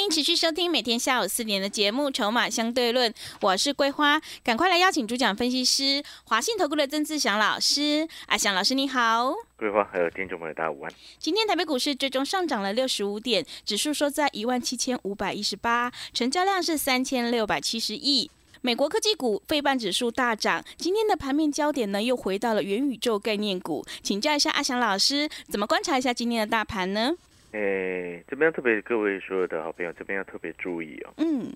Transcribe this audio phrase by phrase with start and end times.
[0.00, 3.12] 欢迎持续收听每天下午四点的节目《筹码相对论》，
[3.42, 8.08] 我是桂花，赶快来邀请主讲分析师华信投顾的曾志祥老师。
[8.24, 10.90] 阿祥老师你好，桂花还有听众朋友大家午安。
[11.18, 18.30] 今天台北股市最终上涨了六十五点，指数收在一万七千五百一十八，成交量是三千六百七十亿。
[18.62, 27.12] 美国科技股费半指数大涨，今天的盘面焦点呢又回到了元宇宙概念股，请教一下阿祥老师，怎么观察一下今天的大盘呢？
[27.52, 31.14] 诶，这边特别各位所有的好朋友，这边要特别注意哦。
[31.18, 31.52] 嗯。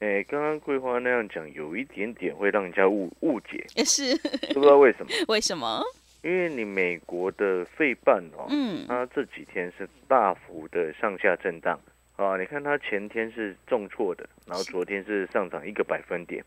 [0.00, 3.64] 哎，刚刚桂花那样讲，有一点点会让人家误误解。
[3.76, 4.16] 也是。
[4.54, 5.12] 不知道为什么？
[5.28, 5.82] 为什么？
[6.22, 11.80] 因为你美国的费半哦，嗯，它这几天是大幅的上下震荡
[12.16, 12.36] 啊。
[12.38, 16.44] 你看它前天是重挫的，然后昨天是上涨一个百分点，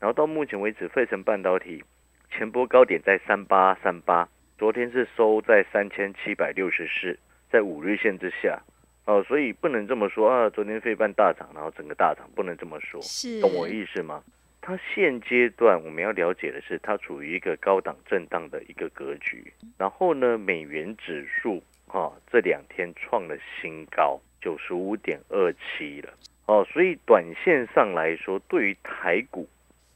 [0.00, 1.84] 然后到目前为止，费城半导体
[2.30, 7.16] 前波高点在三八三八，昨天是收在三千七百六十四。
[7.54, 8.60] 在五日线之下，
[9.04, 10.50] 哦，所以不能这么说啊。
[10.50, 13.00] 昨天费半大涨，然后整个大涨，不能这么说，
[13.40, 14.24] 懂我意思吗？
[14.60, 19.52] 它现阶段我们要了解的是，它处于一个高档震荡的一个格局。
[19.78, 26.12] 然后呢，美元指数啊，这两天创了新高，九十五点二七了。
[26.46, 29.48] 哦，所以短线上来说，对于台股，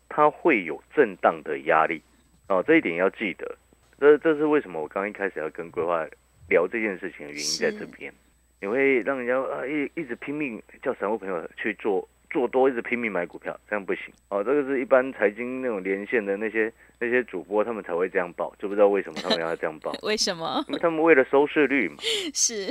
[0.09, 2.01] 它会有震荡的压力。
[2.49, 3.57] 哦，这一点要记得。
[3.99, 4.81] 这这是为什么？
[4.81, 6.07] 我刚一开始要跟规划。
[6.49, 8.13] 聊这件事情的原因在这边，
[8.61, 14.43] 你会让人家啊一一直拼命叫散户朋友去做做多，一直拼命买股票，这样不行哦。
[14.45, 19.93] 这个是一般财经那种连线的那些那些主播，他们才会这样报，就不知道为什么他们要这样报。
[20.03, 20.63] 为什么？
[20.69, 21.97] 因为他们为了收视率嘛。
[22.35, 22.67] 是。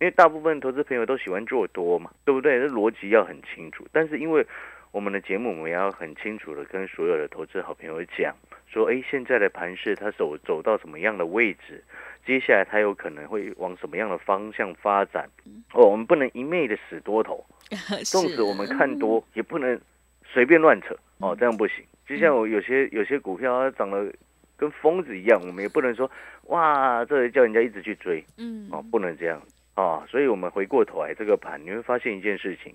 [0.00, 2.58] 因为大部分投资朋友都喜欢做多嘛，对不对？
[2.58, 3.86] 这逻辑要很清楚。
[3.92, 4.46] 但是因为
[4.92, 8.34] 我们的节目，我们要很清楚的跟所有的投资好朋友讲，
[8.66, 11.84] 说，哎，现在的盘势它走走到什么样的位置？
[12.26, 15.28] 接下来它有可能会往什么样的方向发展？
[15.72, 17.44] 哦，我们不能一昧的死多头，
[18.04, 19.80] 纵使我们看多，也不能
[20.24, 20.96] 随便乱扯。
[21.18, 21.84] 哦，这样不行。
[22.06, 24.12] 就像我有些有些股票它涨得
[24.56, 26.10] 跟疯子一样，我们也不能说
[26.46, 29.40] 哇，这叫人家一直去追，嗯，哦，不能这样。
[29.74, 30.04] 啊。
[30.08, 32.74] 所以我们回过头来这个盘，你会发现一件事情：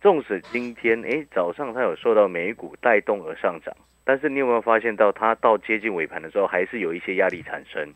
[0.00, 3.74] 纵使今天哎早上它有受到美股带动而上涨，
[4.04, 7.88] 但是你有没有发现到它到接近尾盘的时候，还是有一些压力产生？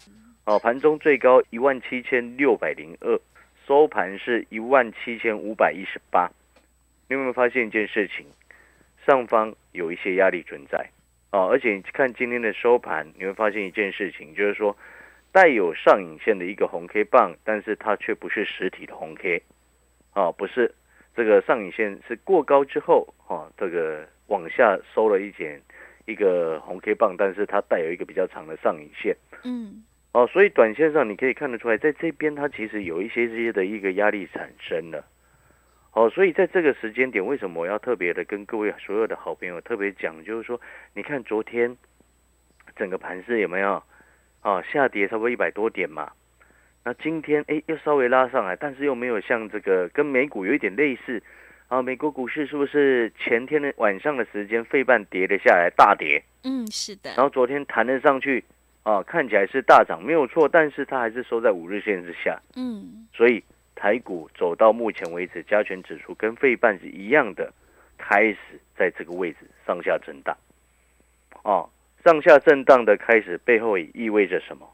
[0.49, 3.21] 哦，盘中最高一万七千六百零二，
[3.67, 6.31] 收盘是一万七千五百一十八。
[7.07, 8.25] 你有没有发现一件事情？
[9.05, 10.89] 上方有一些压力存在
[11.33, 14.75] 哦，而且你看今天的收盘，你会发现一件事情，就是说
[15.33, 19.43] 带有上影线的一个红 K 棒，但是它却不是实体的红 K，
[20.15, 20.75] 哦，不是
[21.15, 25.61] 这个上影线是过高之后，哦，这个往下收了一点
[26.07, 29.85] 一个红 K 棒，但是它带有一个比较长的上影线，嗯。
[30.13, 35.05] 哦，所以短线上你可以看得出来，在这边它其实有一些这些的一个压力产生了。
[35.93, 40.61] 哦，所以在这个时间点，为什么我要特别的跟各位所有的好朋友特别讲，就是说，
[40.95, 41.77] 你看昨天
[42.75, 43.83] 整个盘势有没有
[44.41, 46.11] 啊下跌差不多一百多点嘛？
[46.85, 51.23] 那今天哎又稍微拉上来，但是又没有像这个跟美股有一点类似
[51.69, 51.83] 啊。
[51.83, 56.23] 美国股市是不是前天的晚上的时间，费半跌了下来，大跌？
[56.45, 57.11] 嗯，是的。
[57.11, 58.43] 然后昨天弹了上去。
[58.83, 62.41] 啊，看起来是大涨没有错，但是它还是收在五日线之下。
[62.57, 63.43] 嗯，所以
[63.75, 67.53] 台股走到目前为止，加权指数跟费半是一样的，
[67.99, 68.39] 开始
[68.77, 70.37] 在这个位置上下震荡。
[71.45, 71.69] 哦，
[72.05, 74.67] 上下震荡的开始背后也意味着什么？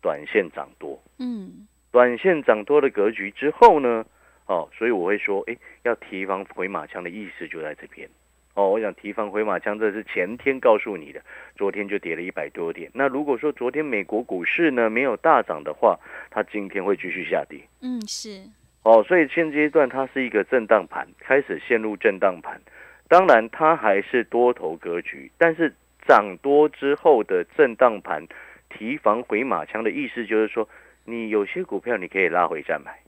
[0.00, 1.02] 短线涨多。
[1.18, 4.04] 嗯，短线涨多的格局之后呢？
[4.46, 8.08] 哦，所以我会说，哎，要提防回马枪的意思就在这边。
[8.54, 11.20] 哦，我想提防回马枪，这是前天告诉你的，
[11.56, 12.90] 昨天就跌了一百多点。
[12.94, 15.98] 那如果说昨天美国股市呢没有大涨的话，
[16.30, 17.60] 它今天会继续下跌。
[17.82, 18.42] 嗯，是。
[18.84, 22.60] 哦，所以现阶段它是一个震荡盘，开始陷入震荡盘。
[23.08, 25.74] 当然，它还是多头格局，但是
[26.06, 28.26] 涨多之后的震荡盘，
[28.70, 30.68] 提防回马枪的意思就是说，
[31.04, 32.98] 你有些股票你可以拉回再买。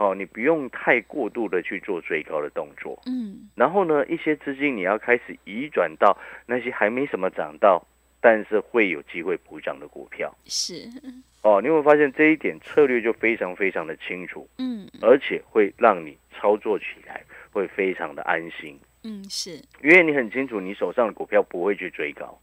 [0.00, 6.16] 哦，你不用太过度的去做追高的动作，嗯，然后呢，一些资金你要开始移转到
[6.46, 7.86] 那些还没什么涨到，
[8.18, 10.88] 但是会有机会补涨的股票，是，
[11.44, 17.22] 哦，你会发现这一点策略就非常非常的清楚，嗯，而且会让你操作起来
[17.52, 22.40] 会非常的安心，嗯，是，因为你很清楚你手上的股票不会去追高，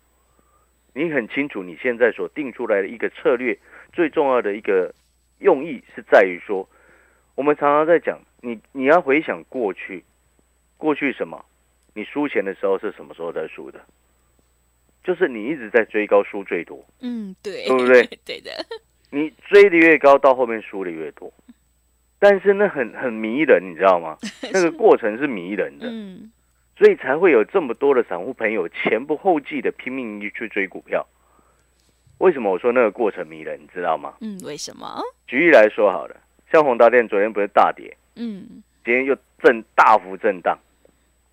[0.94, 3.58] 你很清楚你现在所定出来的一个策略
[3.92, 4.94] 最重要的一个
[5.40, 6.70] 用意是在于说。
[7.38, 10.04] 我们常常在讲，你你要回想过去，
[10.76, 11.46] 过去什么？
[11.94, 13.80] 你输钱的时候是什么时候在输的？
[15.04, 16.84] 就是你一直在追高，输最多。
[17.00, 18.04] 嗯，对，对不对？
[18.26, 18.52] 对的。
[19.12, 21.32] 你追的越高，到后面输的越多。
[22.18, 24.18] 但是那很很迷人，你知道吗？
[24.52, 26.32] 那个过程是迷人的，嗯，
[26.76, 31.06] 所以才会有这么多的散户朋友前仆后继的拼命去追股票。
[32.18, 33.62] 为什么我说那个过程迷人？
[33.62, 34.16] 你知道吗？
[34.22, 35.00] 嗯，为什么？
[35.28, 36.18] 举例来说好了，
[36.52, 40.58] 像宏达电昨天不是大跌，嗯，今天又震大幅震荡。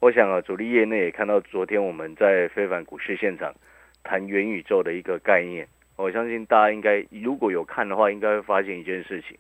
[0.01, 3.55] 我想啊，主力业内也看到昨天我们在非凡股市现场
[4.03, 5.67] 谈元宇宙的一个概念。
[5.97, 9.39] 我相信大家应该如果有看的话，应该会发现一件事情，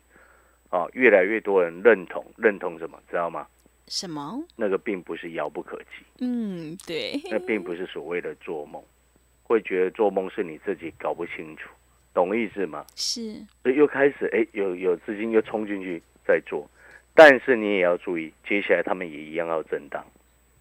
[0.70, 3.46] 啊，越来越多人认同认同什么，知道吗？
[3.88, 4.40] 什么？
[4.56, 8.80] 那个并不是遥不可及，嗯，对，那并不是所谓的做梦，
[9.42, 11.68] 会觉得做梦是你自己搞不清楚，
[12.14, 12.84] 懂意思吗？
[12.94, 16.66] 是，所以又开始哎，有有资金又冲进去在做，
[17.12, 20.02] 但是你也要注意，接下来他们也一样要震荡。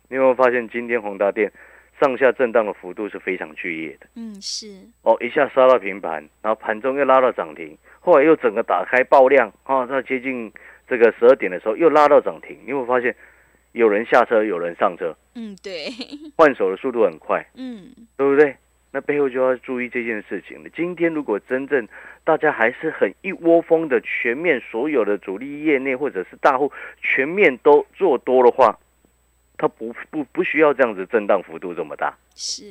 [0.09, 1.51] 你有没有发现今天宏达电
[1.99, 4.07] 上下震荡的幅度是非常剧烈的？
[4.15, 10.51] 嗯，是，哦，一下杀到平盘，然后盘中又拉到涨停，后来又整个打开爆量啊，到接近
[10.87, 12.57] 这个十二点的时候又拉到涨停。
[12.63, 13.15] 你有没有发现
[13.71, 15.87] 有人下车，有人上车，嗯，对，
[16.35, 18.55] 换手的速度很快，嗯，对不对？
[18.93, 20.69] 那背后就要注意这件事情了。
[20.69, 21.87] 今天如果真正
[22.23, 28.77] 大家还是很一窝蜂的全面所有的主力业内或者是大户全面都做多的话，
[29.57, 32.63] 它不不不需要这样子震荡幅度这么大，是，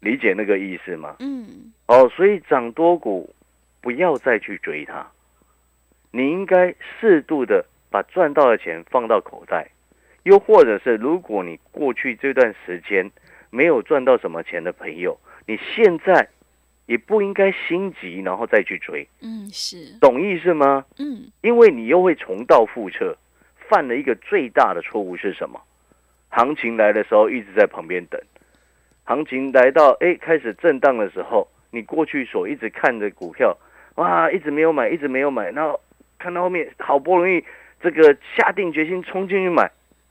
[0.00, 1.16] 理解那个意思吗？
[1.20, 3.34] 嗯，哦，所以涨多股
[3.80, 5.10] 不要再去追它，
[6.10, 9.66] 你应该适度的把赚到的钱放到口袋，
[10.24, 13.10] 又或者是如果你过去这段时间
[13.48, 15.18] 没有赚到什么钱的朋友，
[15.50, 16.28] 你现在
[16.86, 20.84] 也不应该心急，然后再去追，嗯，是，懂意思吗？
[20.96, 23.16] 嗯，因为你又会重蹈覆辙，
[23.68, 25.60] 犯了一个最大的错误是什么？
[26.28, 28.20] 行情来的时候一直在旁边等，
[29.02, 33.58] 行情来到哎开始震荡的时候，你过去所一直看的股票，
[33.96, 35.80] 哇，一直没有买，一直没有买，然后
[36.16, 37.44] 看到后面好不容易
[37.82, 39.68] 这个下定决心冲进去买，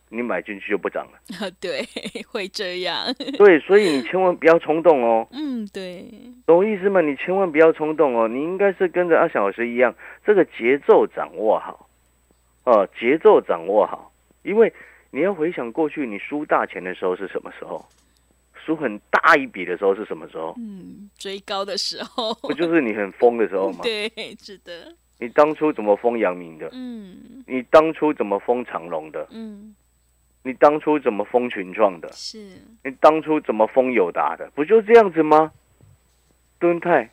[0.09, 1.19] 你买进去就不涨了。
[1.39, 1.81] 啊， 对，
[2.31, 3.05] 会这样，
[3.37, 6.05] 对，所以你千万不要冲动哦，嗯，对，
[6.45, 7.01] 懂我意思吗？
[7.01, 9.93] 你千万不要冲动哦，你应该是跟着阿小老师一样，
[10.25, 11.87] 这个节奏掌握好，
[12.65, 14.11] 哦，节奏掌握好，
[14.43, 14.71] 因为
[15.11, 17.83] 你要回想过去，你输大钱的时候是什么时候？
[18.65, 20.53] 输很大一笔的时候是什么时候？
[20.59, 23.79] 嗯，追高的时候，不就是你很疯的时候吗？
[23.81, 24.07] 对，
[24.39, 26.69] 是的，你当初怎么封阳明的？
[26.73, 29.25] 嗯你当初怎么封长隆的？
[29.31, 29.73] 嗯，
[30.49, 32.11] 你当初怎么封群创的？
[32.11, 32.39] 是，
[32.83, 34.49] 你当初怎么封友达的？
[34.55, 35.51] 不就这样子吗？
[36.57, 37.07] 敦泰，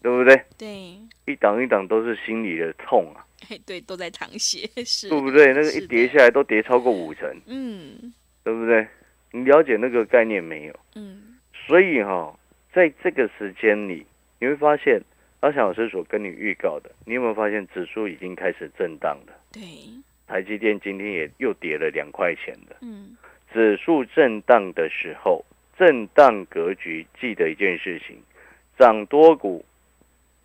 [0.00, 0.40] 对不对？
[0.56, 0.96] 对，
[1.26, 5.48] 一档一档都是心里的痛啊，嘿，对，都在淌血，是，对不对？
[5.48, 8.12] 那个一跌下来都跌超过五成，嗯
[8.44, 8.86] 对不对？
[9.32, 10.74] 你了解那个概念没有？
[10.94, 12.32] 嗯，所以哈、
[12.72, 14.06] 在这个时间里，
[14.38, 15.02] 你会发现
[15.40, 19.34] 阿翔老师所跟你预告的，你有没有发现指数已经开始震荡了？
[19.50, 19.60] 对，
[20.30, 22.76] 台积电今天也又跌了两块钱了。
[22.82, 23.16] 嗯
[23.52, 25.44] 指数震荡的时候，
[25.76, 28.16] 震荡格局记得一件事情：
[28.78, 29.64] 涨多股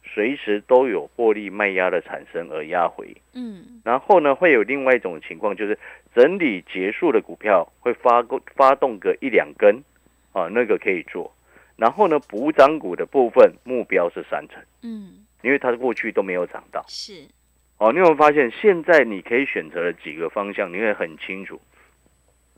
[0.04, 3.16] 随时都有获利卖压的产生而压回。
[3.34, 5.78] 嗯然后呢，会有另外一种情况，就是
[6.16, 9.84] 整理结束的股票会发过发动个一两根，
[10.31, 11.31] 啊，那个可以做。
[11.78, 16.84] 然后呢，补涨股的部分目标是三成，嗯，因为它过去都没有涨到。
[16.88, 17.28] 是，
[17.77, 21.60] 哦，你有没有发现现在你可以选择的几个方向，你会很清楚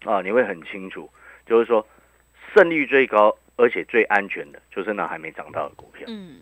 [0.05, 1.09] 啊，你会很清楚，
[1.45, 1.85] 就是说
[2.53, 6.41] 胜率最高而且最安全的，就是那还没涨到的股票，嗯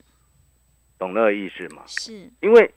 [0.98, 1.84] 懂那个意思吗？
[1.88, 2.70] 是，因为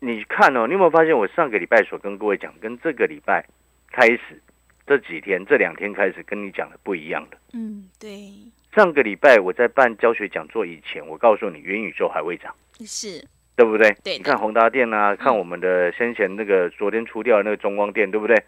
[0.00, 3.44] 你看哦，你有没有发现我上个礼拜所跟各位讲，跟这个礼拜
[3.90, 4.40] 开始
[4.86, 7.38] 这几天这两天开始跟你讲的不一样的。
[7.52, 8.32] 嗯对，
[8.74, 12.54] 上个礼拜我在办教学讲座以前，我告诉你元宇宙还会涨。
[12.80, 13.24] 是，
[13.58, 13.90] 对不对？
[14.04, 18.40] 对你看宏达电啊，看我们的先前那个昨天出掉的那个中光电，对不对？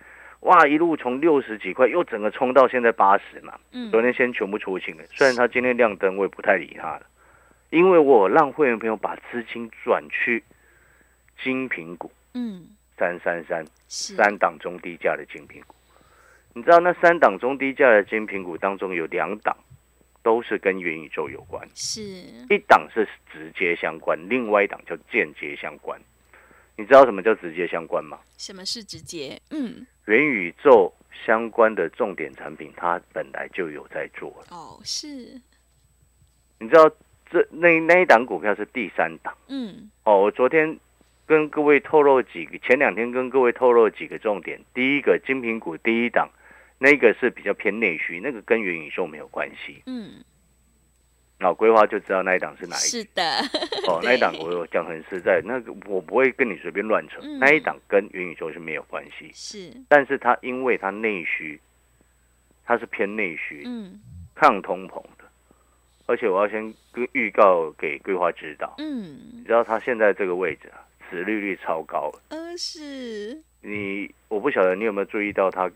[0.43, 3.59] 哇，一路从六十几块又整个冲到现在八十嘛。
[3.73, 7.03] 嗯昨天先全部出清了，虽然它今天亮灯，我也不太理它了，
[7.71, 10.45] 因为我让会员朋友把资金转去
[11.43, 15.75] 精品股嗯三三三是，三档中低价的精品股。
[16.55, 19.57] 你知道那三档中低价的精品股当中有两档
[20.23, 21.67] 都是跟元宇宙有关。
[21.75, 22.03] 是，
[22.49, 26.01] 一档是直接相关，另外一档叫间接相关。
[26.77, 28.19] 你知道什么叫直接相关吗？
[28.39, 29.39] 什么是直接？
[29.51, 30.93] 嗯元宇宙
[31.25, 34.47] 相关的重点产品，它本来就有在做了。
[34.51, 35.41] 哦是，
[36.59, 36.91] 你知道
[37.31, 40.23] 这那那一档股票是第三档嗯哦。
[40.23, 40.79] 我昨天
[41.27, 44.59] 跟各位透露几个，前两天跟各位透露几个重点。
[44.75, 46.29] 第一个精品股第一档，
[46.83, 49.83] 那个是比较偏内需，那个跟元宇宙没有关系。
[49.87, 50.25] 嗯。
[51.39, 53.23] 老，规划就知道那一档是哪一是的，
[53.87, 57.39] 哦， 那一档我讲很实在，那个我不会跟你随便乱扯，嗯。
[57.39, 61.61] 那一档跟元宇宙是没有关系，是，但是它因为它内需，
[62.65, 64.01] 它是偏内需，嗯。
[64.35, 65.25] 抗通膨的，
[66.07, 75.71] 而且我要先跟预告给规划知道，你嗯，知道它现在这个位置啊，殖利率超高了，呃是，你我不晓得你有没有注意到它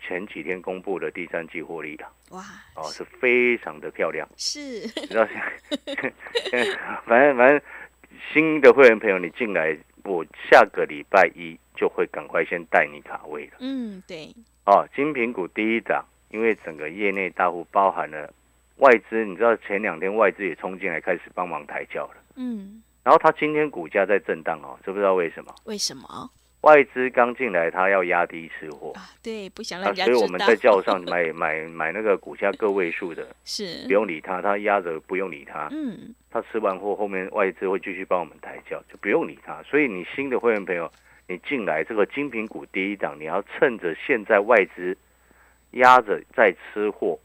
[0.00, 2.42] 前几天公布的第三季获利了，哇，
[2.74, 4.28] 哦，是非常的漂亮。
[4.36, 4.60] 是，
[4.96, 5.94] 你知道现
[6.50, 6.64] 在，
[7.06, 7.60] 反正反正
[8.32, 13.52] 新的会员朋友你进来，我下个礼拜一就会赶快先带你卡位了。
[13.60, 14.34] 嗯对，
[14.66, 18.32] 哦，金品股第一档，因为整个业内大户包含了
[18.76, 22.16] 外资，你知道前两天外资也冲进来开始帮忙抬轿了。
[22.36, 25.54] 嗯，然后它今天股价在震荡哦，知不知道为什么？
[25.64, 26.30] 为什么
[26.62, 29.08] 外资刚进来，他要压低吃货，啊？
[29.22, 35.68] 对，不想啊让所以我们在轿上买 买买那个股价个位数的， 是不，用理他，他压着不用理他。
[35.72, 39.62] 嗯他吃完货，后面外资会继续帮我们抬轿，就不用理他。
[39.64, 40.88] 所以你新的会员朋友，
[41.26, 44.96] 你进来这个精品股第一档，你要趁着现在外资
[45.72, 47.18] 压着在吃货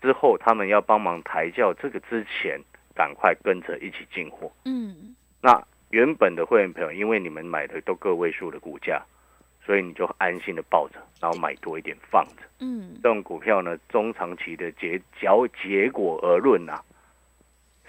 [0.00, 2.58] 之后，他们要帮忙抬轿，这个之前
[2.94, 4.50] 赶快跟着一起进货。
[4.64, 9.02] 嗯那原本的会员朋友，因为你们买的都个位数的股价，
[9.64, 12.42] 所以你就安心的抱着，然后买多一点放着。
[12.60, 16.82] 嗯这种股票呢，中长期的结交结果而论啊，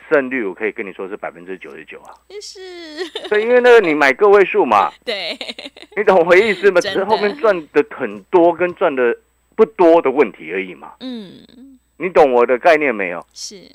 [0.09, 2.13] 胜率我可以跟你说是百分之九十九啊。
[2.41, 2.59] 是，
[3.29, 5.37] 对，因为那个你买个位数嘛， 对，
[5.95, 6.79] 你懂我意思吗？
[6.81, 9.15] 只是后面赚的很多跟赚的
[9.55, 10.93] 不多的问题而已嘛。
[11.01, 11.45] 嗯
[11.97, 13.23] 你懂我的概念没有？
[13.31, 13.69] 是，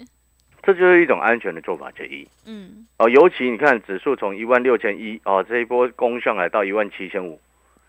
[0.66, 2.26] 这就是一种安全的做法之一。
[2.44, 2.84] 嗯。
[2.98, 3.08] 哦。
[3.08, 7.40] 尤其你看指数从一万六千一哦，这一波攻上来到一万七千五，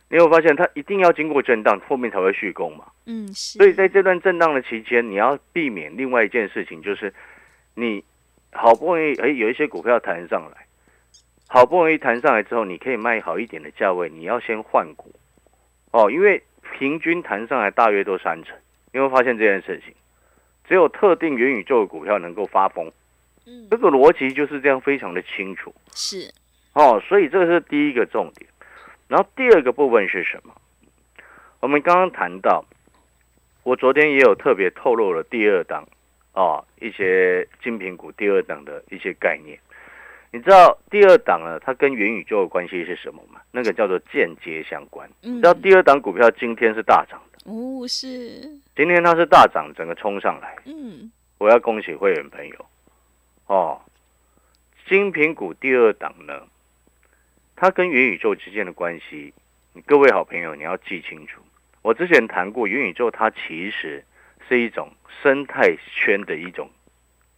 [0.09, 2.85] 你有发现它一定要经过震荡，后面才会续攻嘛。
[3.07, 7.11] 嗯是，所以在这段震荡的期间，你要避免另外一件事情，就是
[7.73, 8.03] 你
[8.51, 10.67] 好不容易哎有一些股票弹上来，
[11.47, 15.11] 好不容易弹上来之后，你可以卖好一点的价位，你要先换股。
[15.91, 16.43] 哦，因为
[16.77, 18.55] 平均弹上来大约都三成，
[18.91, 19.95] 你会发现这件事情，
[20.67, 22.91] 只有特定元宇宙的股票能够发疯，
[23.45, 26.31] 嗯这个逻辑就是这样非常的清楚是，
[26.73, 28.49] 哦，所以这是第一个重点。
[29.07, 30.53] 然后第二个部分是什么？
[31.59, 32.65] 我们刚刚谈到。
[33.63, 35.85] 我昨天也有特别透露了第二档
[36.31, 39.59] 哦，一些精品股第二档的一些概念。
[40.31, 43.41] 你知道第二档呢，它跟元宇宙的关系是什么吗？
[43.51, 45.09] 那个叫做间接相关。
[45.23, 48.41] 嗯你知道第二档股票今天是大涨的，哦是，
[48.75, 52.65] 今天它是大涨，整个冲上来，嗯我要恭喜会员朋友
[53.45, 53.79] 哦。
[54.85, 56.41] 金苹股第二档呢，
[57.55, 59.33] 它跟元宇宙之间的关系，
[59.71, 61.41] 你各位好朋友你要记清楚。
[61.83, 64.03] 我之前谈过，元宇宙它其实
[64.49, 64.91] 是一种
[65.23, 66.69] 生态圈的一种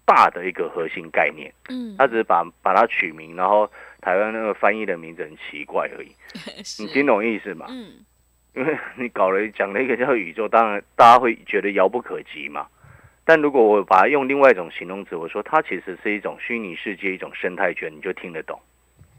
[0.06, 3.70] 大的一个核心概念，嗯，它只是把把它取名，然后
[4.02, 6.12] 台湾那个翻译的名字很奇怪而已。
[6.82, 7.68] 你听懂意思吗？
[7.70, 8.04] 嗯
[8.56, 12.68] 因为你搞了讲了一个叫宇宙，当然大家会觉得遥不可及嘛。
[13.24, 18.60] 但如果我把它用另外一种形容词，我说它其实是一种虚拟世界，一种生态圈，你就听得懂。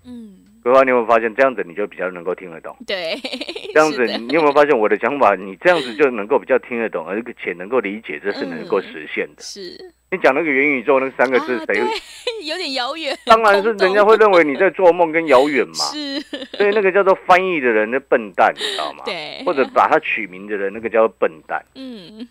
[0.05, 2.77] 嗯，桂花，你有没有发现这样子你就比较能够听得懂？
[2.87, 3.15] 对，
[3.73, 5.37] 这样子 你有没有发现我的讲法？
[5.37, 9.41] 你这样子就能够比较听得懂，而且能够理解，这是能够实现的。
[9.45, 11.81] 是你讲那个元宇宙那三个字，啊谁
[12.45, 15.75] 有点遥远， 当然是人家会认为你在做梦跟遥远嘛。
[15.93, 16.21] 是，
[16.57, 19.05] 所以那个叫做翻译的人的笨蛋，你知道吗？
[19.05, 21.65] 对，或者把它取名的人，那个叫做笨蛋。
[21.75, 22.27] 嗯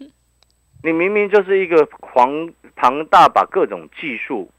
[0.82, 4.50] 你明明就是一个狂庞大，把各种技术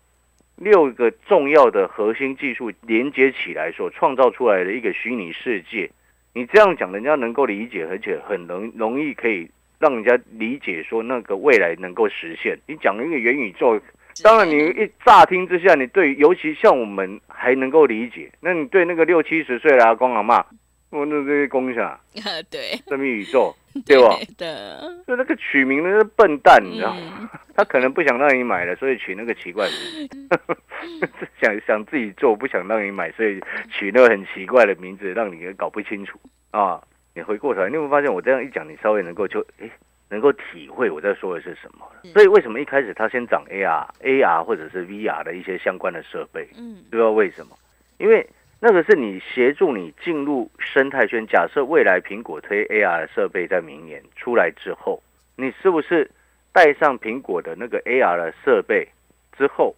[0.57, 5.91] 六个重要的核心技术连接起来所创造出来的一个虚拟世界。
[6.35, 9.51] 你这样讲，人家能够理解，而且很容容易可以
[9.81, 12.57] 让人家理解说那个未来能够实现。
[12.67, 13.81] 你讲一个元宇宙，
[14.23, 20.45] 当然你一乍听之下，你对尤其像我们还能够理解，那你对那个六七十岁的阿公阿妈，
[20.91, 21.99] 我那这些公下啊
[22.51, 23.57] 对，什么宇宙，
[23.87, 24.15] 对吧？
[24.37, 27.01] 的，就那个取名的是笨蛋，你知道吗？
[27.23, 33.39] 嗯他可能不想让你买了，所以取那个奇怪的名字， 想想自己做，不想让你买，所以
[33.71, 36.19] 取那个很奇怪的名字，让你搞不清楚
[36.53, 36.81] 啊。
[37.15, 39.71] 你回过头来，你有没有发现我这样一讲，你稍微能够就诶
[40.09, 42.11] 能够体会我在说的是什么了？
[42.13, 46.49] 所以为什么一开始它先涨 AR、AR 或者是 VR 的一些相关的设备？
[46.57, 47.57] 嗯不知道为什么？
[47.99, 48.27] 因为
[48.61, 51.27] 那个是你协助你进入生态圈。
[51.27, 55.03] 假设未来苹果推 AR 的设备在明年出来之后，
[55.37, 56.11] 你是不是
[56.53, 58.89] 带上苹果的那个 AR 的设备
[59.37, 59.75] 之后，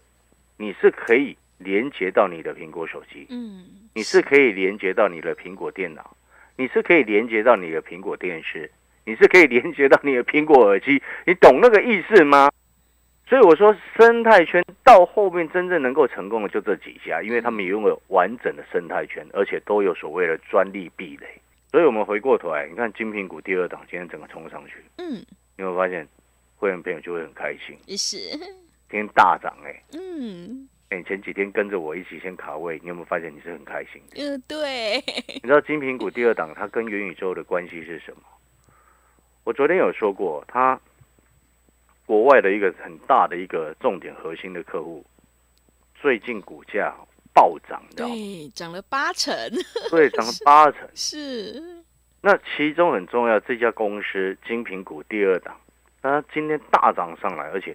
[0.57, 6.17] 你是可以连接到你的苹果手机，嗯，你是可以连接到你的苹果电脑，
[6.57, 8.71] 你是可以连接到你的苹果电视，
[9.05, 12.51] 你是可以连接到你的苹果耳机，你懂那个意思吗？
[13.27, 21.27] 所以我说生态圈到后面真正能够成功的就这几家，因为他们拥有完整的生态圈，而且都有所谓的专利壁垒。
[21.71, 25.25] 所以我们回过头来，你看金苹股第二档今天整个冲上去，嗯，
[25.57, 26.07] 你会发现
[26.57, 28.19] 会员朋友就会很开心，是，
[28.91, 34.23] 今天大涨哎、嗯，哎、你前几天跟着我一起先卡位，你有没有发现你是很开心的？
[34.23, 38.21] 嗯，对，你知道金苹果第二档它跟元宇宙的关系是什么？
[39.45, 40.79] 我昨天有说过，它
[42.05, 45.03] 国外的一个很大的一个重点核心的客户，
[45.95, 46.95] 最近股价
[47.33, 48.15] 暴涨，你知道吗？
[48.15, 49.35] 对，涨了八成，
[49.91, 50.87] 对，涨了八成。
[50.95, 51.83] 是，
[52.21, 55.59] 那其中很重要，这家公司金苹果第二档，
[56.03, 57.75] 它今天大涨上来，而且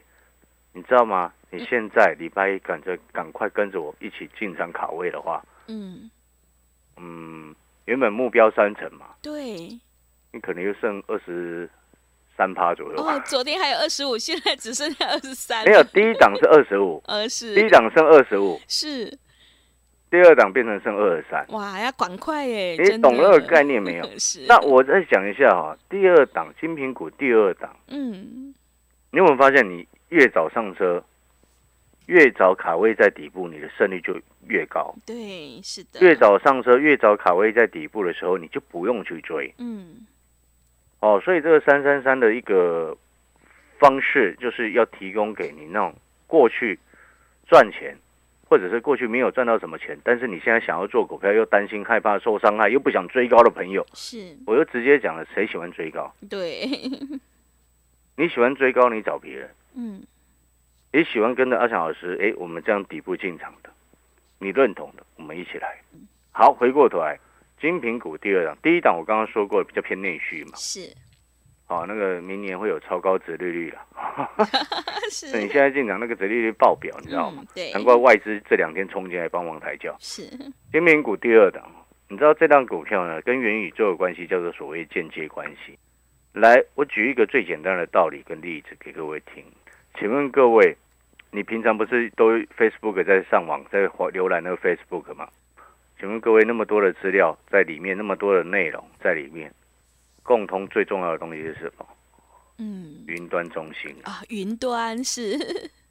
[0.78, 1.34] 你知道吗？
[1.50, 6.08] 你现在礼拜一赶着赶快跟着我一起进场卡位的话，嗯，
[6.98, 7.56] 嗯，
[7.86, 9.42] 原本目标三成嘛，对，
[10.32, 11.68] 你可能又剩二十
[12.38, 13.16] 三趴左右吧。
[13.16, 19.10] 哦，昨天还有二十五，现在只剩下二十三，没有，第一档是二十五， 呃，第一是档剩二十五，是，
[20.12, 21.44] 第二档变成剩二十三。
[21.50, 24.06] 哇，要赶快耶，你懂那个概念没有？
[24.20, 28.54] 是，那我再讲一下哈，第二档金苹果第二档，嗯，
[29.10, 31.04] 你有没有发现，你越早上车，
[32.06, 34.96] 越早卡位在底部，你的胜率就越高。
[35.06, 40.06] 对，是的，越，早上车，越早卡位在底部的时候，你就不用去追嗯，
[41.00, 41.22] 哦。
[41.24, 42.96] 所以这个三三三的一个
[43.80, 45.94] 方式，就是要提供给你那种
[46.26, 46.80] 过去
[47.48, 47.98] 赚钱，
[48.50, 56.14] 或者是过去没有赚到什么钱，但是你现在想要做股票，又担心害怕受伤害，又不想追高的朋友，是，我就直接讲了，谁喜欢追高？
[56.30, 56.66] 对，
[58.16, 59.48] 你喜欢追高，你找别人；
[59.80, 60.02] 嗯，
[60.92, 63.70] 也喜欢跟着阿强老师，哎，我们这样底部进场的，
[64.40, 65.80] 你认同的，我们一起来。
[66.32, 67.20] 好，回过头来，
[67.62, 70.92] 金品股第二档，第一档我刚刚说过比较偏内需嘛，是，
[71.68, 73.88] 好、那个明年会有超高值利率了。
[75.12, 77.44] 是，你现在进场那个值利率爆表，你知道吗？
[77.44, 77.48] 嗯？
[77.54, 79.96] 对，难怪外资这两天冲进来帮忙抬轿。
[80.00, 80.24] 是，
[80.72, 81.64] 金品股第二档，
[82.10, 85.78] 你知道这档股票呢，跟元宇宙有关系，叫做所谓间接关系。
[86.34, 89.44] 来，我举一个最简单的道理跟例子给各位听。
[90.00, 90.78] 请问各位，
[91.32, 95.28] 你平常不是都 Facebook 在上网在浏览那个 Facebook 吗？
[96.00, 99.52] 请问各位，那么多的资料在里面，那么多的内容在里面，
[100.22, 101.88] 共通最重要的东西是什么？
[102.60, 103.96] 嗯，云端中心。
[104.04, 105.38] 啊，云端是，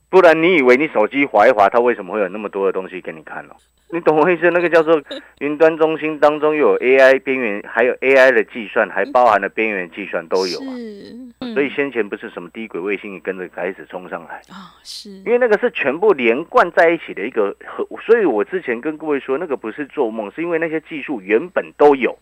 [0.09, 3.57] 不然你以为你手机划一划，它为什么会有那么多的东西给你看哦？
[3.93, 4.51] 你懂我意思？
[4.51, 5.01] 那个叫做
[5.39, 10.75] 云端中心当中又有 AI 边缘，还有 AI 的计算，还包含了边缘计算都有啊。
[10.75, 22.19] 是，所以嗯先前不是什么低轨卫星也跟着开始冲上来，啊，是，因为那个是全部连贯在一起的一个和，所以我之前跟各位说，那个不是做梦，是因为那些技术原本都有。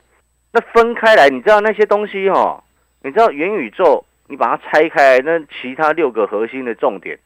[0.53, 2.63] 那分开来，你知道那些东西哦，
[3.03, 7.19] 你知道元宇宙，你把它拆开来，那其他六个核心的重点，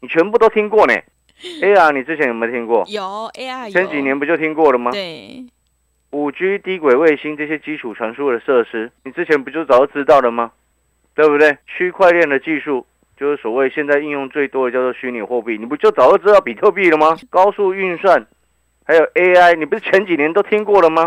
[0.00, 0.94] 你全部都听过呢。
[1.62, 2.84] 哎呀，你之前有没有听过？
[2.88, 3.02] 有
[3.34, 4.90] AI 有，前几年不就听过了吗？
[4.90, 5.44] 对，
[6.10, 10.52] 五 G 低轨卫星这些基础传输的设施，你之前不就早就知道了吗？
[11.14, 11.56] 对不对？
[11.66, 12.86] 区块链的技术
[13.16, 17.16] 就是所谓现在应用最多的叫做虚拟货币，你不就早就知道比特币了吗？
[17.30, 18.26] 高速运算，
[18.84, 21.04] 还有 AI，你不是前几年都听过了吗？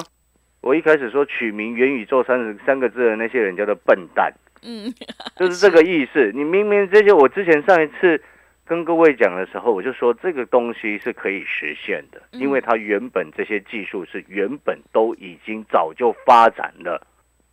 [0.62, 4.92] 我一开始说取名元宇宙三十三个字的那些人叫做笨蛋，嗯，
[5.36, 6.32] 就是这个意思。
[6.34, 8.22] 你明明这些，我之前上一次
[8.66, 17.06] 跟各位讲的时候，我就说这个东西是可以实现的，嗯因为它原本这些技术是原本都已经早就发展了。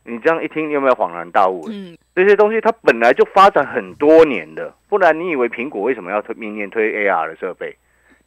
[0.04, 1.68] 你这样一听，你有没有恍然大悟？
[1.68, 7.76] 嗯，这些东西它本来就发展很多年的，不然你以为苹果为什么要推明年推 AR 的设备？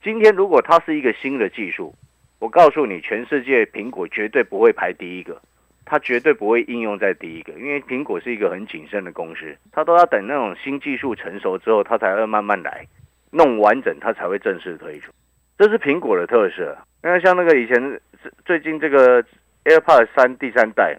[0.03, 1.95] 今天如果它是一个新的技术，
[2.39, 5.41] 我告诉你，全世界苹果绝对不会排第一个，
[5.85, 12.87] 它绝对不会应用在第一个，因为苹果是一个很谨慎的公司，它都要等那种新技术成熟之后，它才会慢慢来，
[13.31, 15.11] 弄完整它才会正式推出。
[15.57, 16.77] 这是苹果的特色。
[17.01, 17.99] 那像那个以前
[18.45, 19.23] 最近这个
[19.65, 20.97] AirPods 三第三代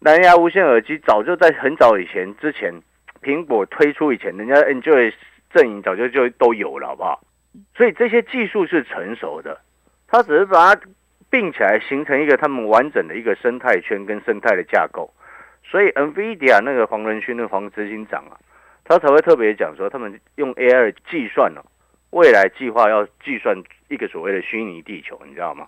[0.00, 2.72] 蓝牙无线耳机，早就在很早以前之前，
[3.22, 5.12] 苹果推出以前，人家 Enjoy
[5.52, 7.20] 阵营早就就都有了，好不好？
[7.76, 9.60] 所以这些技术是成熟的，
[10.06, 10.80] 它只是把它
[11.30, 15.12] 并起来，形成一个他们完整的一个生态圈跟生态的架构。
[15.62, 18.38] 所以 NVIDIA 那个黄仁勋那个黄执行长啊，
[18.84, 21.60] 他才会特别讲说，他们用 AI 计算哦，
[22.10, 25.66] 未来计划要计算一个所谓的虚拟地球，你知道吗？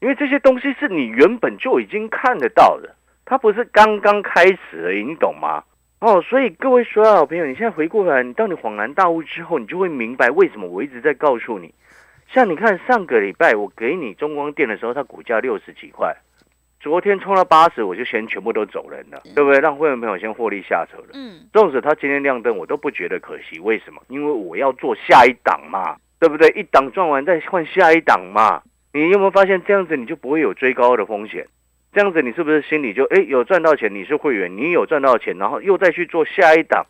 [0.00, 2.94] 因为这些东西是你原本就已经看得到的，
[3.24, 5.64] 它不是刚刚开始而已，你懂吗？
[6.00, 11.74] 哦，所以各位所有好朋友，你现在回过来，你当你恍然大悟之后，你就会明白为什么我一直在告诉你。
[12.32, 16.14] 像你看上个礼拜我给你中光电的时候，它股价六十几块，
[16.78, 19.60] 昨天冲到八十，我就先全部都走人了，对不对？
[19.60, 21.08] 让会员朋友先获利下车了。
[21.14, 23.58] 嗯，纵使他今天亮灯，我都不觉得可惜。
[23.60, 24.02] 为什么？
[24.08, 26.48] 因为我要做下一档嘛，对不对？
[26.50, 28.62] 一档赚完再换下一档嘛。
[28.92, 31.46] 你有没有发现这样子你就不会有追高的风险？
[31.92, 33.94] 这样子你是不是心里就哎有赚到钱？
[33.94, 36.84] 你是会员，你有赚到钱，然后又再去做下一档，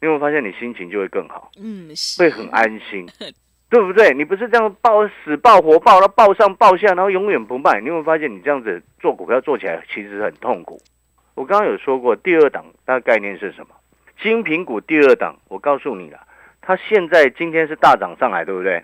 [0.00, 3.06] 你有没有发现你心情就会更好，嗯，是会很安心，
[3.70, 4.14] 对不对？
[4.14, 10.80] 你不是这样抱死抱活抱到抱上抱下，然后永远不卖，你有没有发现你这样子做股票做起来其实很痛苦？
[11.34, 13.74] 我刚刚有说过，第二档它的概念是什么？
[14.20, 16.18] 精品股第二档，我告诉你了，
[16.60, 18.82] 它现在今天是大涨上来，对不对？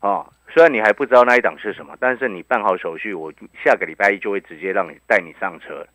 [0.00, 3.32] 啊，虽然你还不知道那一档是什么，但是你办好手续，我
[3.64, 5.86] 下个礼拜一就会直接让你带你上车。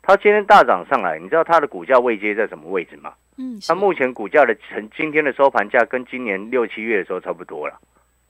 [0.00, 3.12] 它今天大涨上来，你知道它的股价位阶在什么位置吗？
[3.40, 7.74] 嗯，它目前股价的成今天的收盘价跟今年六七月的时候差不多了，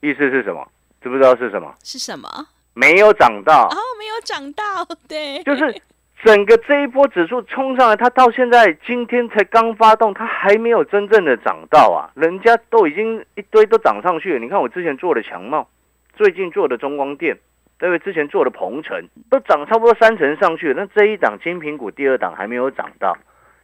[0.00, 0.64] 意思是什么？
[1.02, 1.74] 知不知道是什么？
[1.82, 2.28] 是什么？
[2.74, 4.62] 没有涨到哦，，没有涨到，
[5.08, 5.82] 对，就是
[6.22, 14.38] 整个这一波指数冲上来，它到现在今天才刚发动，它还没有真正的涨到啊，人家都已经一堆都涨上去了。
[14.38, 15.68] 你看我之前做的强茂，
[16.14, 17.36] 最近做的中光电，
[17.78, 18.04] 对不对？
[18.04, 23.16] 之前做的鹏程都涨差不多三成上去了，那这一档金苹果第二档还没有涨到，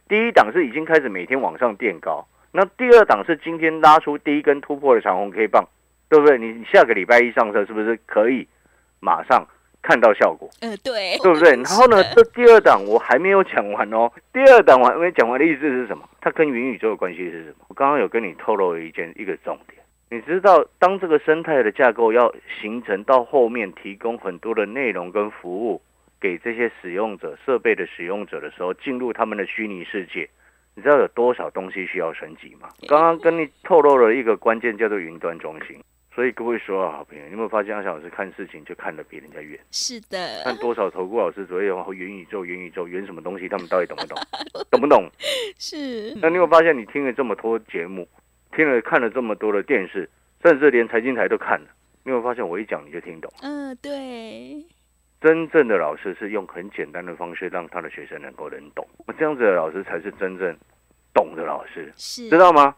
[0.07, 5.65] 第一档是已经开始每天往上垫高，那第二档是今天拉出第一根突破的长红 K 棒，
[6.09, 6.37] 对不对？
[6.37, 8.47] 你下个礼拜一上车是不是可以
[8.99, 9.45] 马上
[9.81, 10.49] 看到效果？
[10.61, 11.51] 呃，对，对不对？
[11.63, 14.11] 然后呢，这第二档我还没有讲完哦。
[14.33, 16.07] 第二档我还没讲完的意思是什么？
[16.21, 17.65] 它跟元宇宙的关系是什么？
[17.67, 19.81] 我刚刚有跟你透露了一件一个重点。
[20.09, 25.81] 你知道，当这个生态的架构要形成到后面，提供很多的内容跟服务
[26.19, 30.29] 给这些使用者、设备的使用者的时候，进入他们的虚拟世界，
[30.75, 32.69] 你知道有多少东西需要升级吗？
[32.87, 35.77] 刚刚跟你透露了一个关键，叫做云端中心。
[36.15, 39.59] 所以各位所有好朋友，你有没有发现阿翔老师看事情就看得比人家远？
[39.69, 44.17] 是的，看多少投顾老师昨天有元宇宙、元宇宙、元什么东西，他们到底懂不懂？
[44.71, 45.07] 懂不懂？
[45.59, 48.07] 是，那你有发现，你听了这么多节目，
[48.55, 50.09] 听了看了这么多的电视，
[50.41, 51.67] 甚至连财经台都看了，
[52.03, 53.31] 你有没有发现我一讲你就听懂？
[53.43, 54.65] 嗯，对，
[55.19, 60.55] 真正的老师是用很简单的方式让他的学生能够能懂，那这样子的老师才是真正
[61.13, 62.75] 懂的老师，是，知道吗？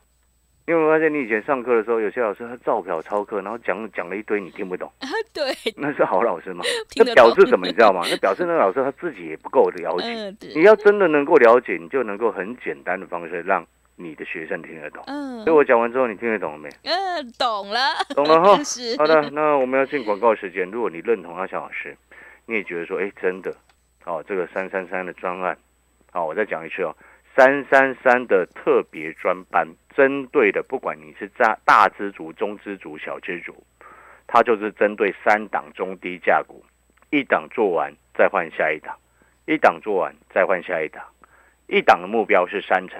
[0.65, 6.63] 你有没有发现，你以前上课的时候，有些老师他照表抄课，然后讲讲了一堆你听不懂，啊， 对，那是好老师吗？
[6.95, 7.65] 那表示什么？
[7.65, 8.01] 你知道吗？
[8.09, 10.07] 那表示那个老师他自己也不够了解。
[10.07, 15.03] 嗯，你要真的能够了解，你就能够很简单的方式让你的学生听得懂。
[15.07, 16.69] 嗯所以，我讲完之后，你听得懂了没？
[16.83, 17.79] 嗯，懂了，
[18.15, 18.57] 懂了哈。
[18.99, 20.69] 好的，那我们要进广告时间。
[20.69, 21.97] 如果你认同阿翔老师，
[22.49, 23.55] 你也觉得说，哎，真的，
[24.05, 25.55] 哦，这个三三三的专案，
[26.11, 26.97] 好、我再讲一次哦，
[27.35, 33.55] 三三三的特别专班，针对的不管你是大大资族、中资族、小资族，
[34.25, 36.65] 它就是针对三档中低价股，
[37.11, 38.97] 一档做完再换下一档，
[39.45, 41.05] 一档做完再换下一档，
[41.67, 42.99] 一档的目标是三成，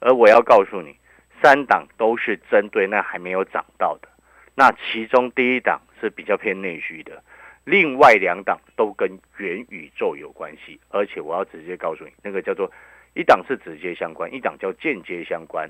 [0.00, 0.96] 而我要告诉你，
[1.42, 4.08] 三档都是针对那还没有涨到的。
[4.54, 7.22] 那其中第一档是比较偏内需的，
[7.66, 12.70] 另外两档都跟元宇宙有关系，而且我要直接告诉你，那个叫做
[13.14, 15.68] 一档是直接相关，一档叫间接相关，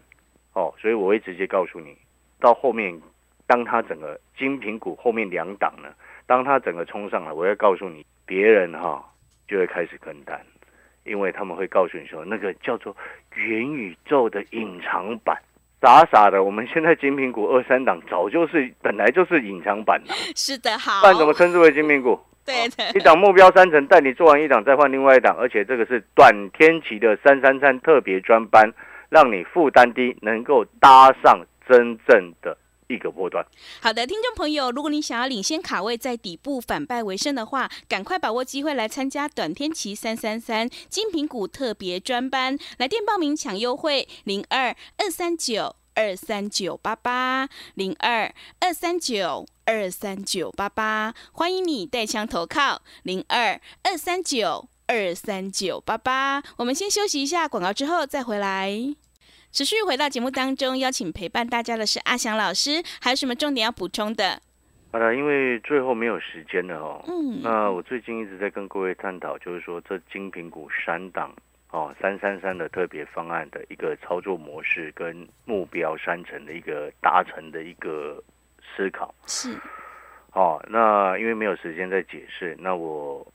[0.53, 1.97] 哦，所以我会直接告诉你，
[2.39, 3.01] 到后面
[3.47, 5.89] 当它整个精品股后面两档呢，
[6.27, 9.03] 当它整个冲上来，我要告诉你，别人哈、
[9.49, 10.39] 就会开始跟单，
[11.05, 12.95] 因为他们会告诉你说，那个叫做
[13.35, 15.41] 元宇宙的隐藏版。
[15.87, 22.19] 傻傻的，我们现在金品股二三档早就是本来就是隐藏版了，是的，好，不然怎么称之为金品股？
[22.45, 28.69] 对的，一档目标三成，带你做完一档再换另外一档，而且这个是短天期的三三三特别专班，
[29.11, 33.45] 让你负担低，能够搭上真正的一个波段。
[33.81, 56.43] 好的，听众朋友，如果你想要领先卡位，在底部反败为胜的话，赶快把握机会来参加短天期三三三精品股特别专班，来电报名抢优惠零二二三九二三九八八零二二三九二三九八八，欢迎你带枪投靠零二二三九二三九八八。
[56.59, 58.97] 我们先休息一下广告，之后再回来。
[59.57, 64.39] 持续回到节目当中，邀请陪伴大家的是阿翔老师，还有什么重点要补充的？
[64.93, 67.03] 好了，因为最后没有时间了哦。
[67.09, 71.35] 嗯，那我最近一直在跟各位探讨，就是说这金苹果三档
[71.71, 78.23] 哦，三三三的特别方案的一个操作模式跟目标三成的一个达成的一个
[78.77, 79.15] 思考。
[79.25, 79.57] 是，
[80.35, 83.27] 哦，那因为没有时间再解释，那我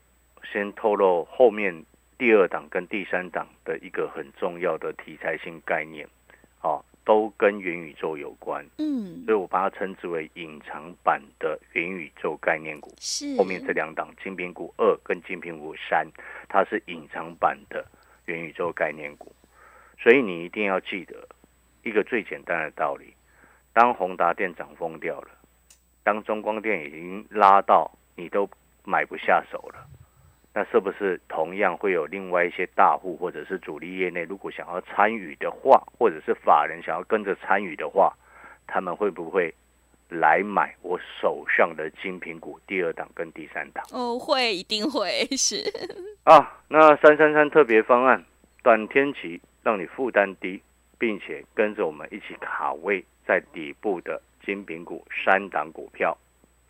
[0.43, 1.83] 先透露后面
[2.21, 6.07] 第二档跟第三档的一个很重要的题材性概念。
[6.61, 12.93] 哦，都跟元宇宙有关，嗯，所以我把它称之为隐藏版的元宇宙概念股。
[12.99, 16.07] 是后面这两档金苹果二跟金苹果三，
[16.47, 17.83] 它是隐藏版的
[18.25, 19.33] 元宇宙概念股，
[19.99, 21.27] 所以你一定要记得
[21.81, 23.15] 一个最简单的道理：
[23.73, 25.29] 当宏达电涨疯掉了，
[26.03, 28.47] 当中光电已经拉到你都
[28.83, 29.87] 买不下手了，
[30.53, 38.13] 那是不是同样会有另外一些大户或者是主力业内，如果想要参与的话，或者是法人想要跟着参与的话，
[38.67, 39.53] 他们会不会
[40.09, 45.63] 来买我手上的金品股第二档跟第三档哦，会一定会是，
[46.25, 46.61] 啊？
[46.67, 48.21] 那三三三特别方案，
[48.61, 50.61] 短天期让你负担低，
[50.99, 56.17] 并且跟着我们一起卡位在底部的金品股三档股票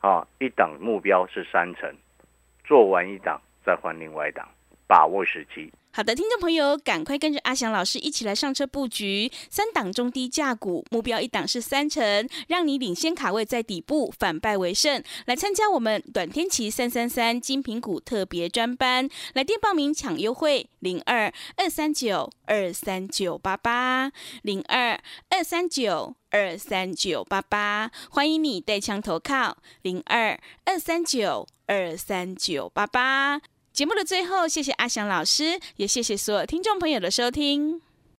[0.02, 1.92] 啊，一档目标是三成，
[2.64, 4.48] 做完一档再换另外一档，
[4.88, 5.72] 把握时机。
[5.94, 15.04] 好的，听众朋友，赶快跟着阿翔老师一起来上车布局三档中低价股，目标一档是三成，让你领先卡位在底部，反败为胜。
[15.26, 24.98] 来参加我们短天期三三三精品股特别专班，来电报名抢优惠零二二三九二三九八八零二
[25.30, 33.42] 二三九二三九八八，欢迎你带枪投靠零二二三九二三九八八。
[33.74, 37.82] 节目的最后，谢谢阿翔老师，也谢谢所有听众朋友的收听。